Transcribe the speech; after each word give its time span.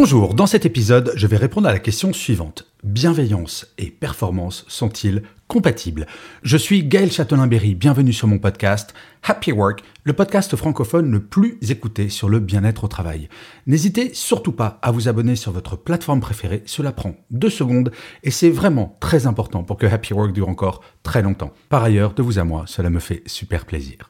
Bonjour, 0.00 0.34
dans 0.34 0.46
cet 0.46 0.64
épisode, 0.64 1.12
je 1.16 1.26
vais 1.26 1.36
répondre 1.36 1.66
à 1.66 1.72
la 1.72 1.80
question 1.80 2.12
suivante. 2.12 2.68
Bienveillance 2.84 3.66
et 3.78 3.90
performance 3.90 4.64
sont-ils 4.68 5.24
compatibles? 5.48 6.06
Je 6.44 6.56
suis 6.56 6.84
Gaël 6.84 7.10
Châtelain-Berry, 7.10 7.74
bienvenue 7.74 8.12
sur 8.12 8.28
mon 8.28 8.38
podcast 8.38 8.94
Happy 9.24 9.50
Work, 9.50 9.82
le 10.04 10.12
podcast 10.12 10.54
francophone 10.54 11.10
le 11.10 11.18
plus 11.18 11.58
écouté 11.68 12.10
sur 12.10 12.28
le 12.28 12.38
bien-être 12.38 12.84
au 12.84 12.88
travail. 12.88 13.28
N'hésitez 13.66 14.14
surtout 14.14 14.52
pas 14.52 14.78
à 14.82 14.92
vous 14.92 15.08
abonner 15.08 15.34
sur 15.34 15.50
votre 15.50 15.74
plateforme 15.74 16.20
préférée, 16.20 16.62
cela 16.64 16.92
prend 16.92 17.16
deux 17.32 17.50
secondes 17.50 17.90
et 18.22 18.30
c'est 18.30 18.50
vraiment 18.50 18.96
très 19.00 19.26
important 19.26 19.64
pour 19.64 19.78
que 19.78 19.86
Happy 19.86 20.14
Work 20.14 20.32
dure 20.32 20.48
encore 20.48 20.84
très 21.02 21.22
longtemps. 21.22 21.52
Par 21.70 21.82
ailleurs, 21.82 22.14
de 22.14 22.22
vous 22.22 22.38
à 22.38 22.44
moi, 22.44 22.62
cela 22.68 22.88
me 22.88 23.00
fait 23.00 23.24
super 23.26 23.66
plaisir. 23.66 24.08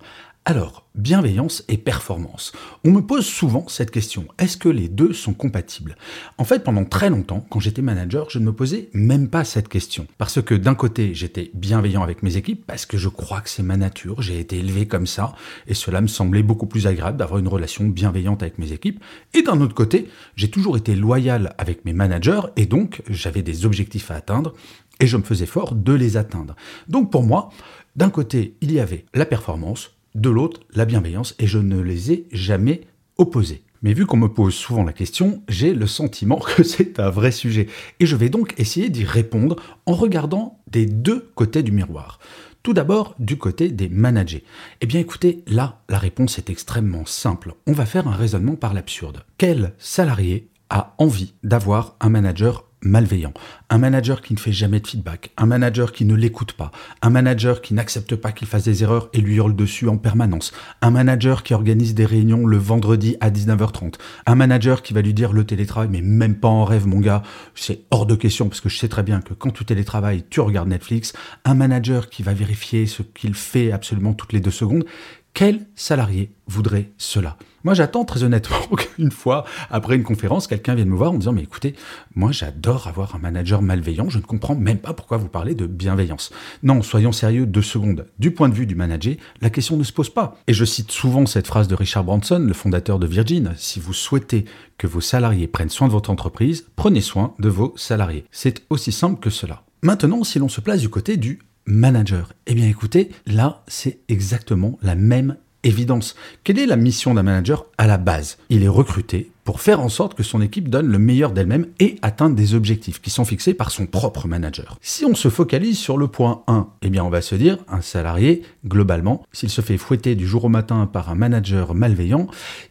Alors, 0.50 0.86
bienveillance 0.94 1.62
et 1.68 1.76
performance. 1.76 2.52
On 2.82 2.90
me 2.90 3.02
pose 3.02 3.26
souvent 3.26 3.68
cette 3.68 3.90
question, 3.90 4.24
est-ce 4.38 4.56
que 4.56 4.70
les 4.70 4.88
deux 4.88 5.12
sont 5.12 5.34
compatibles? 5.34 5.94
En 6.38 6.44
fait, 6.44 6.64
pendant 6.64 6.86
très 6.86 7.10
longtemps, 7.10 7.46
quand 7.50 7.60
j'étais 7.60 7.82
manager, 7.82 8.30
je 8.30 8.38
ne 8.38 8.46
me 8.46 8.54
posais 8.54 8.88
même 8.94 9.28
pas 9.28 9.44
cette 9.44 9.68
question. 9.68 10.06
Parce 10.16 10.40
que 10.40 10.54
d'un 10.54 10.74
côté, 10.74 11.12
j'étais 11.12 11.50
bienveillant 11.52 12.02
avec 12.02 12.22
mes 12.22 12.38
équipes, 12.38 12.64
parce 12.66 12.86
que 12.86 12.96
je 12.96 13.10
crois 13.10 13.42
que 13.42 13.50
c'est 13.50 13.62
ma 13.62 13.76
nature, 13.76 14.22
j'ai 14.22 14.40
été 14.40 14.56
élevé 14.56 14.88
comme 14.88 15.06
ça, 15.06 15.34
et 15.66 15.74
cela 15.74 16.00
me 16.00 16.06
semblait 16.06 16.42
beaucoup 16.42 16.66
plus 16.66 16.86
agréable 16.86 17.18
d'avoir 17.18 17.40
une 17.40 17.48
relation 17.48 17.84
bienveillante 17.84 18.42
avec 18.42 18.56
mes 18.56 18.72
équipes. 18.72 19.04
Et 19.34 19.42
d'un 19.42 19.60
autre 19.60 19.74
côté, 19.74 20.08
j'ai 20.34 20.48
toujours 20.48 20.78
été 20.78 20.96
loyal 20.96 21.54
avec 21.58 21.84
mes 21.84 21.92
managers, 21.92 22.40
et 22.56 22.64
donc 22.64 23.02
j'avais 23.10 23.42
des 23.42 23.66
objectifs 23.66 24.10
à 24.10 24.14
atteindre, 24.14 24.54
et 24.98 25.06
je 25.06 25.18
me 25.18 25.22
faisais 25.24 25.44
fort 25.44 25.74
de 25.74 25.92
les 25.92 26.16
atteindre. 26.16 26.56
Donc 26.88 27.12
pour 27.12 27.22
moi, 27.22 27.50
d'un 27.96 28.08
côté, 28.08 28.56
il 28.62 28.72
y 28.72 28.80
avait 28.80 29.04
la 29.12 29.26
performance, 29.26 29.90
de 30.20 30.30
l'autre 30.30 30.60
la 30.74 30.84
bienveillance, 30.84 31.34
et 31.38 31.46
je 31.46 31.58
ne 31.58 31.80
les 31.80 32.12
ai 32.12 32.26
jamais 32.32 32.82
opposés. 33.16 33.62
Mais 33.82 33.92
vu 33.92 34.06
qu'on 34.06 34.16
me 34.16 34.28
pose 34.28 34.54
souvent 34.54 34.82
la 34.82 34.92
question, 34.92 35.42
j'ai 35.48 35.72
le 35.72 35.86
sentiment 35.86 36.38
que 36.38 36.62
c'est 36.64 36.98
un 36.98 37.10
vrai 37.10 37.30
sujet. 37.30 37.68
Et 38.00 38.06
je 38.06 38.16
vais 38.16 38.28
donc 38.28 38.54
essayer 38.58 38.88
d'y 38.88 39.04
répondre 39.04 39.56
en 39.86 39.94
regardant 39.94 40.60
des 40.70 40.86
deux 40.86 41.30
côtés 41.34 41.62
du 41.62 41.72
miroir. 41.72 42.18
Tout 42.64 42.74
d'abord, 42.74 43.14
du 43.18 43.38
côté 43.38 43.70
des 43.70 43.88
managers. 43.88 44.44
Eh 44.80 44.86
bien 44.86 45.00
écoutez, 45.00 45.44
là, 45.46 45.80
la 45.88 45.98
réponse 45.98 46.38
est 46.38 46.50
extrêmement 46.50 47.06
simple. 47.06 47.54
On 47.66 47.72
va 47.72 47.86
faire 47.86 48.08
un 48.08 48.16
raisonnement 48.16 48.56
par 48.56 48.74
l'absurde. 48.74 49.24
Quel 49.38 49.74
salarié 49.78 50.50
a 50.68 50.94
envie 50.98 51.34
d'avoir 51.44 51.96
un 52.00 52.10
manager 52.10 52.67
malveillant, 52.82 53.32
un 53.70 53.78
manager 53.78 54.22
qui 54.22 54.34
ne 54.34 54.38
fait 54.38 54.52
jamais 54.52 54.80
de 54.80 54.86
feedback, 54.86 55.30
un 55.36 55.46
manager 55.46 55.92
qui 55.92 56.04
ne 56.04 56.14
l'écoute 56.14 56.52
pas, 56.52 56.70
un 57.02 57.10
manager 57.10 57.60
qui 57.60 57.74
n'accepte 57.74 58.14
pas 58.16 58.32
qu'il 58.32 58.46
fasse 58.46 58.64
des 58.64 58.82
erreurs 58.82 59.08
et 59.12 59.20
lui 59.20 59.36
hurle 59.36 59.56
dessus 59.56 59.88
en 59.88 59.96
permanence, 59.96 60.52
un 60.80 60.90
manager 60.90 61.42
qui 61.42 61.54
organise 61.54 61.94
des 61.94 62.06
réunions 62.06 62.46
le 62.46 62.56
vendredi 62.56 63.16
à 63.20 63.30
19h30, 63.30 63.94
un 64.26 64.34
manager 64.34 64.82
qui 64.82 64.94
va 64.94 65.02
lui 65.02 65.14
dire 65.14 65.32
le 65.32 65.44
télétravail, 65.44 65.88
mais 65.90 66.02
même 66.02 66.36
pas 66.36 66.48
en 66.48 66.64
rêve 66.64 66.86
mon 66.86 67.00
gars, 67.00 67.22
c'est 67.54 67.82
hors 67.90 68.06
de 68.06 68.14
question 68.14 68.48
parce 68.48 68.60
que 68.60 68.68
je 68.68 68.78
sais 68.78 68.88
très 68.88 69.02
bien 69.02 69.20
que 69.20 69.34
quand 69.34 69.50
tu 69.50 69.64
télétravailles, 69.64 70.24
tu 70.30 70.40
regardes 70.40 70.68
Netflix, 70.68 71.12
un 71.44 71.54
manager 71.54 72.08
qui 72.08 72.22
va 72.22 72.34
vérifier 72.34 72.86
ce 72.86 73.02
qu'il 73.02 73.34
fait 73.34 73.72
absolument 73.72 74.14
toutes 74.14 74.32
les 74.32 74.40
deux 74.40 74.50
secondes, 74.50 74.84
quel 75.34 75.66
salarié 75.74 76.32
voudrait 76.46 76.90
cela? 76.98 77.36
Moi, 77.64 77.74
j'attends 77.74 78.04
très 78.04 78.22
honnêtement 78.22 78.56
qu'une 78.76 79.10
fois, 79.10 79.44
après 79.70 79.96
une 79.96 80.02
conférence, 80.02 80.46
quelqu'un 80.46 80.74
vienne 80.74 80.88
me 80.88 80.96
voir 80.96 81.12
en 81.12 81.18
disant 81.18 81.32
Mais 81.32 81.42
écoutez, 81.42 81.74
moi, 82.14 82.32
j'adore 82.32 82.86
avoir 82.86 83.14
un 83.14 83.18
manager 83.18 83.62
malveillant, 83.62 84.08
je 84.08 84.18
ne 84.18 84.22
comprends 84.22 84.54
même 84.54 84.78
pas 84.78 84.94
pourquoi 84.94 85.16
vous 85.16 85.28
parlez 85.28 85.54
de 85.54 85.66
bienveillance. 85.66 86.30
Non, 86.62 86.82
soyons 86.82 87.12
sérieux 87.12 87.46
deux 87.46 87.62
secondes. 87.62 88.06
Du 88.18 88.30
point 88.30 88.48
de 88.48 88.54
vue 88.54 88.66
du 88.66 88.74
manager, 88.74 89.16
la 89.40 89.50
question 89.50 89.76
ne 89.76 89.84
se 89.84 89.92
pose 89.92 90.10
pas. 90.10 90.38
Et 90.46 90.54
je 90.54 90.64
cite 90.64 90.90
souvent 90.92 91.26
cette 91.26 91.46
phrase 91.46 91.68
de 91.68 91.74
Richard 91.74 92.04
Branson, 92.04 92.38
le 92.38 92.54
fondateur 92.54 92.98
de 92.98 93.06
Virgin 93.06 93.52
Si 93.56 93.80
vous 93.80 93.92
souhaitez 93.92 94.44
que 94.76 94.86
vos 94.86 95.00
salariés 95.00 95.48
prennent 95.48 95.68
soin 95.68 95.88
de 95.88 95.92
votre 95.92 96.10
entreprise, 96.10 96.66
prenez 96.76 97.00
soin 97.00 97.34
de 97.38 97.48
vos 97.48 97.74
salariés. 97.76 98.24
C'est 98.30 98.62
aussi 98.70 98.92
simple 98.92 99.20
que 99.20 99.30
cela. 99.30 99.64
Maintenant, 99.82 100.24
si 100.24 100.38
l'on 100.38 100.48
se 100.48 100.60
place 100.60 100.80
du 100.80 100.88
côté 100.88 101.16
du 101.16 101.38
manager. 101.68 102.32
Eh 102.46 102.54
bien 102.54 102.66
écoutez, 102.66 103.10
là 103.26 103.62
c'est 103.68 103.98
exactement 104.08 104.78
la 104.82 104.94
même 104.94 105.36
évidence. 105.68 106.16
Quelle 106.44 106.58
est 106.58 106.66
la 106.66 106.76
mission 106.76 107.14
d'un 107.14 107.22
manager 107.22 107.66
à 107.78 107.86
la 107.86 107.98
base? 107.98 108.38
Il 108.50 108.62
est 108.62 108.68
recruté 108.68 109.30
pour 109.48 109.62
faire 109.62 109.80
en 109.80 109.88
sorte 109.88 110.12
que 110.12 110.22
son 110.22 110.42
équipe 110.42 110.68
donne 110.68 110.88
le 110.88 110.98
meilleur 110.98 111.32
d'elle-même 111.32 111.68
et 111.80 111.96
atteindre 112.02 112.36
des 112.36 112.52
objectifs 112.52 113.00
qui 113.00 113.08
sont 113.08 113.24
fixés 113.24 113.54
par 113.54 113.70
son 113.70 113.86
propre 113.86 114.28
manager. 114.28 114.78
Si 114.82 115.06
on 115.06 115.14
se 115.14 115.30
focalise 115.30 115.78
sur 115.78 115.96
le 115.96 116.06
point 116.06 116.42
1, 116.48 116.68
eh 116.82 116.90
bien 116.90 117.02
on 117.02 117.08
va 117.08 117.22
se 117.22 117.34
dire, 117.34 117.56
un 117.66 117.80
salarié, 117.80 118.42
globalement, 118.66 119.24
s'il 119.32 119.48
se 119.48 119.62
fait 119.62 119.78
fouetter 119.78 120.16
du 120.16 120.26
jour 120.26 120.44
au 120.44 120.48
matin 120.50 120.84
par 120.84 121.08
un 121.08 121.14
manager 121.14 121.74
malveillant, 121.74 122.26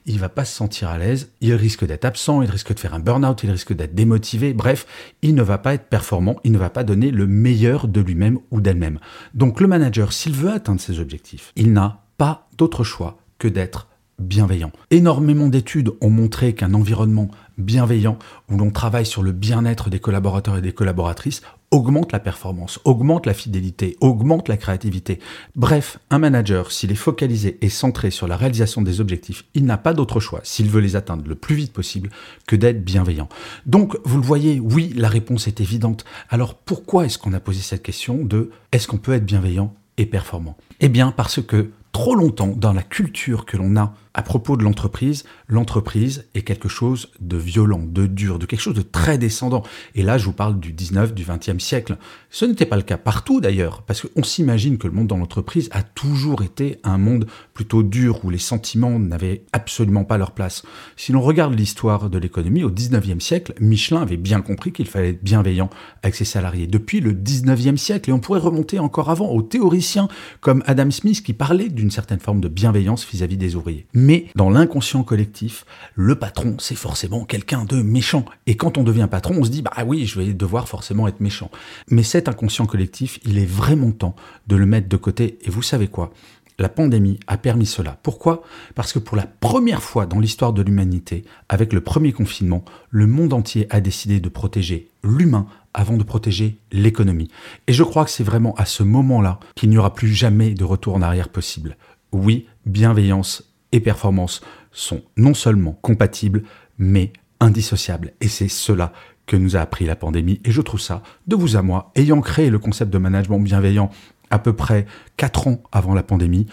il 0.05 0.19
va 0.19 0.29
pas 0.29 0.45
se 0.45 0.55
sentir 0.55 0.89
à 0.89 0.99
l'aise, 0.99 1.31
il 1.41 1.55
risque 1.55 1.83
d'être 1.83 2.05
absent, 2.05 2.43
il 2.43 2.49
risque 2.51 2.75
de 2.75 2.79
faire 2.79 2.93
un 2.93 2.99
burn-out, 2.99 3.41
il 3.43 3.49
risque 3.49 3.73
d'être 3.73 3.95
démotivé, 3.95 4.53
bref, 4.53 4.85
il 5.23 5.33
ne 5.33 5.41
va 5.41 5.57
pas 5.57 5.73
être 5.73 5.89
performant, 5.89 6.35
il 6.43 6.51
ne 6.51 6.59
va 6.59 6.69
pas 6.69 6.83
donner 6.83 7.09
le 7.09 7.25
meilleur 7.25 7.87
de 7.87 8.01
lui-même 8.01 8.37
ou 8.51 8.61
d'elle-même. 8.61 8.99
Donc 9.33 9.61
le 9.61 9.67
manager, 9.67 10.13
s'il 10.13 10.33
veut 10.33 10.51
atteindre 10.51 10.79
ses 10.79 10.99
objectifs, 10.99 11.53
il 11.55 11.73
n'a 11.73 12.03
pas 12.17 12.47
d'autre 12.57 12.83
choix 12.83 13.17
que 13.37 13.47
d'être 13.47 13.87
bienveillant. 14.19 14.71
Énormément 14.89 15.47
d'études 15.47 15.91
ont 16.01 16.09
montré 16.09 16.53
qu'un 16.53 16.73
environnement 16.73 17.29
bienveillant, 17.57 18.17
où 18.49 18.57
l'on 18.57 18.71
travaille 18.71 19.05
sur 19.05 19.21
le 19.21 19.31
bien-être 19.31 19.89
des 19.89 19.99
collaborateurs 19.99 20.57
et 20.57 20.61
des 20.61 20.73
collaboratrices, 20.73 21.41
augmente 21.69 22.11
la 22.11 22.19
performance, 22.19 22.79
augmente 22.85 23.25
la 23.25 23.33
fidélité, 23.33 23.97
augmente 23.99 24.47
la 24.47 24.57
créativité. 24.57 25.19
Bref, 25.55 25.99
un 26.09 26.17
manager, 26.17 26.71
s'il 26.71 26.91
est 26.91 26.95
focalisé 26.95 27.57
et 27.61 27.69
centré 27.69 28.09
sur 28.09 28.27
la 28.27 28.37
réalisation 28.37 28.81
des 28.81 29.01
objectifs, 29.01 29.45
il 29.53 29.65
n'a 29.65 29.77
pas 29.77 29.93
d'autre 29.93 30.19
choix, 30.19 30.39
s'il 30.43 30.69
veut 30.69 30.81
les 30.81 30.95
atteindre 30.95 31.27
le 31.27 31.35
plus 31.35 31.55
vite 31.55 31.73
possible, 31.73 32.09
que 32.47 32.55
d'être 32.55 32.83
bienveillant. 32.83 33.27
Donc, 33.65 33.97
vous 34.05 34.17
le 34.17 34.23
voyez, 34.23 34.59
oui, 34.59 34.93
la 34.95 35.09
réponse 35.09 35.47
est 35.47 35.61
évidente. 35.61 36.05
Alors, 36.29 36.55
pourquoi 36.55 37.05
est-ce 37.05 37.17
qu'on 37.17 37.33
a 37.33 37.39
posé 37.39 37.61
cette 37.61 37.83
question 37.83 38.23
de 38.23 38.49
est-ce 38.71 38.87
qu'on 38.87 38.97
peut 38.97 39.13
être 39.13 39.25
bienveillant 39.25 39.73
et 39.97 40.05
performant 40.05 40.55
Eh 40.79 40.89
bien, 40.89 41.11
parce 41.11 41.41
que 41.41 41.71
trop 41.97 42.13
longtemps 42.13 42.53
dans 42.55 42.73
la 42.73 42.83
culture 42.83 43.43
que 43.43 43.57
l'on 43.57 43.75
a 43.75 43.95
à 44.17 44.23
propos 44.23 44.57
de 44.57 44.63
l'entreprise, 44.63 45.25
l'entreprise 45.47 46.25
est 46.33 46.41
quelque 46.41 46.67
chose 46.67 47.11
de 47.21 47.37
violent, 47.37 47.83
de 47.87 48.07
dur, 48.07 48.39
de 48.39 48.47
quelque 48.47 48.61
chose 48.61 48.73
de 48.73 48.81
très 48.81 49.19
descendant. 49.19 49.61
Et 49.93 50.01
là, 50.01 50.17
je 50.17 50.25
vous 50.25 50.33
parle 50.33 50.59
du 50.59 50.73
19, 50.73 51.13
du 51.13 51.23
20e 51.23 51.59
siècle. 51.59 51.97
Ce 52.31 52.43
n'était 52.43 52.65
pas 52.65 52.77
le 52.77 52.81
cas 52.81 52.97
partout 52.97 53.41
d'ailleurs, 53.41 53.83
parce 53.83 54.01
qu'on 54.01 54.23
s'imagine 54.23 54.79
que 54.79 54.87
le 54.87 54.93
monde 54.93 55.05
dans 55.05 55.17
l'entreprise 55.17 55.69
a 55.71 55.83
toujours 55.83 56.41
été 56.41 56.79
un 56.83 56.97
monde 56.97 57.27
plutôt 57.53 57.83
dur, 57.83 58.25
où 58.25 58.31
les 58.31 58.39
sentiments 58.39 58.97
n'avaient 58.97 59.43
absolument 59.53 60.03
pas 60.03 60.17
leur 60.17 60.31
place. 60.31 60.63
Si 60.95 61.11
l'on 61.11 61.21
regarde 61.21 61.53
l'histoire 61.53 62.09
de 62.09 62.17
l'économie, 62.17 62.63
au 62.63 62.71
19e 62.71 63.19
siècle, 63.19 63.53
Michelin 63.59 64.01
avait 64.01 64.17
bien 64.17 64.41
compris 64.41 64.71
qu'il 64.71 64.87
fallait 64.87 65.09
être 65.09 65.23
bienveillant 65.23 65.69
avec 66.01 66.15
ses 66.15 66.25
salariés. 66.25 66.65
Depuis 66.65 67.01
le 67.01 67.13
19e 67.13 67.77
siècle, 67.77 68.09
et 68.09 68.13
on 68.13 68.19
pourrait 68.19 68.39
remonter 68.39 68.79
encore 68.79 69.11
avant 69.11 69.29
aux 69.29 69.43
théoriciens 69.43 70.07
comme 70.41 70.63
Adam 70.65 70.89
Smith 70.89 71.21
qui 71.21 71.33
parlait 71.33 71.69
certaine 71.91 72.19
forme 72.19 72.41
de 72.41 72.47
bienveillance 72.47 73.05
vis-à-vis 73.05 73.35
-vis 73.35 73.39
des 73.39 73.55
ouvriers. 73.55 73.85
Mais 73.93 74.27
dans 74.35 74.49
l'inconscient 74.49 75.03
collectif, 75.03 75.65
le 75.95 76.15
patron, 76.15 76.55
c'est 76.59 76.75
forcément 76.75 77.25
quelqu'un 77.25 77.65
de 77.65 77.81
méchant. 77.81 78.25
Et 78.45 78.55
quand 78.55 78.77
on 78.77 78.83
devient 78.83 79.07
patron, 79.09 79.35
on 79.37 79.43
se 79.43 79.49
dit, 79.49 79.61
bah 79.61 79.71
oui, 79.85 80.05
je 80.05 80.19
vais 80.19 80.33
devoir 80.33 80.67
forcément 80.67 81.07
être 81.07 81.21
méchant. 81.21 81.51
Mais 81.89 82.03
cet 82.03 82.27
inconscient 82.27 82.65
collectif, 82.65 83.19
il 83.25 83.37
est 83.37 83.45
vraiment 83.45 83.91
temps 83.91 84.15
de 84.47 84.55
le 84.55 84.65
mettre 84.65 84.89
de 84.89 84.97
côté. 84.97 85.37
Et 85.43 85.49
vous 85.49 85.61
savez 85.61 85.87
quoi? 85.87 86.11
La 86.59 86.69
pandémie 86.69 87.19
a 87.27 87.37
permis 87.37 87.65
cela. 87.65 87.97
Pourquoi? 88.01 88.41
Parce 88.73 88.91
que 88.91 88.99
pour 88.99 89.15
la 89.15 89.27
première 89.27 89.83
fois 89.83 90.05
dans 90.05 90.19
l'histoire 90.19 90.53
de 90.53 90.61
l'humanité, 90.61 91.23
avec 91.49 91.71
le 91.71 91.81
premier 91.81 92.11
confinement, 92.11 92.65
le 92.89 93.05
monde 93.05 93.33
entier 93.33 93.67
a 93.69 93.79
décidé 93.79 94.19
de 94.19 94.29
protéger 94.29 94.89
l'humain 95.03 95.47
avant 95.73 95.97
de 95.97 96.03
protéger 96.03 96.57
l'économie. 96.71 97.29
Et 97.67 97.73
je 97.73 97.83
crois 97.83 98.05
que 98.05 98.11
c'est 98.11 98.23
vraiment 98.23 98.55
à 98.55 98.65
ce 98.65 98.81
moment-là 98.81 99.39
qu'il 99.55 99.69
n'y 99.69 99.77
aura 99.77 99.93
plus 99.93 100.13
jamais 100.13 100.55
de 100.55 100.63
retour 100.63 100.95
en 100.95 101.03
arrière 101.03 101.29
possible. 101.29 101.77
Oui, 102.11 102.47
bienveillance 102.65 103.53
et 103.71 103.79
performance 103.79 104.41
sont 104.71 105.03
non 105.15 105.35
seulement 105.35 105.77
compatibles, 105.81 106.43
mais 106.79 107.13
indissociables. 107.39 108.13
Et 108.21 108.27
c'est 108.27 108.47
cela 108.47 108.93
que 109.27 109.35
nous 109.35 109.55
a 109.55 109.59
appris 109.59 109.85
la 109.85 109.95
pandémie. 109.95 110.39
Et 110.45 110.51
je 110.51 110.61
trouve 110.61 110.79
ça, 110.79 111.03
de 111.27 111.35
vous 111.35 111.57
à 111.57 111.61
moi, 111.61 111.91
ayant 111.95 112.21
créé 112.21 112.49
le 112.49 112.59
concept 112.59 112.91
de 112.91 112.97
management 112.97 113.39
bienveillant 113.39 113.91
à 114.29 114.39
peu 114.39 114.53
près 114.53 114.85
4 115.17 115.47
ans 115.47 115.61
avant 115.71 115.93
la 115.93 116.03
pandémie, 116.03 116.47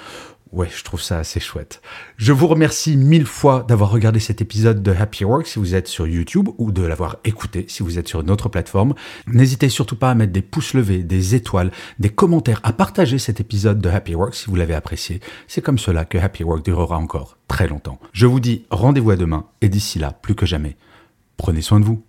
Ouais, 0.55 0.69
je 0.73 0.85
trouve 0.85 1.03
ça 1.03 1.19
assez 1.19 1.41
chouette. 1.41 1.83
Je 2.17 2.33
vous 2.33 2.47
remercie 2.47 2.97
mille 2.97 3.27
fois 3.27 3.65
d'avoir 3.67 3.91
regardé 3.91 4.21
cet 4.21 4.41
épisode 4.41 4.85
de 4.85 4.93
Happy 4.93 5.25
Work 5.25 5.49
si 5.49 5.59
vous 5.59 5.75
êtes 5.75 5.89
sur 5.89 6.07
YouTube 6.07 6.49
ou 6.59 6.71
de 6.71 6.83
l'avoir 6.85 7.17
écouté 7.25 7.67
si 7.67 7.83
vous 7.83 7.99
êtes 7.99 8.07
sur 8.07 8.21
une 8.21 8.31
autre 8.31 8.49
plateforme. 8.49 8.95
N'hésitez 9.27 9.69
surtout 9.69 9.97
pas 9.97 10.13
à 10.13 10.15
mettre 10.15 10.33
des 10.33 10.43
pouces 10.43 10.75
levés, 10.75 11.03
des 11.03 11.35
étoiles, 11.35 11.73
des 11.99 12.09
commentaires, 12.09 12.61
à 12.63 12.73
partager 12.73 13.19
cet 13.19 13.41
épisode 13.41 13.81
de 13.81 13.89
Happy 13.89 14.15
Work 14.15 14.37
si 14.37 14.47
vous 14.47 14.55
l'avez 14.55 14.75
apprécié. 14.75 15.19
C'est 15.49 15.61
comme 15.61 15.79
cela 15.79 16.05
que 16.05 16.19
Happy 16.19 16.45
Work 16.45 16.65
durera 16.65 16.99
encore 16.99 17.37
très 17.49 17.67
longtemps. 17.67 17.99
Je 18.13 18.27
vous 18.27 18.39
dis 18.39 18.65
rendez-vous 18.71 19.11
à 19.11 19.17
demain 19.17 19.47
et 19.61 19.69
d'ici 19.69 19.99
là, 19.99 20.13
plus 20.13 20.37
que 20.37 20.47
jamais, 20.47 20.77
prenez 21.37 21.63
soin 21.63 21.81
de 21.81 21.85
vous. 21.85 22.05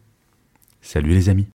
Salut 0.84 1.14
les 1.14 1.30
amis. 1.30 1.55